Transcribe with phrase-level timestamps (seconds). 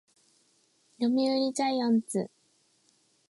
[0.97, 2.31] 読売ジャイアンツ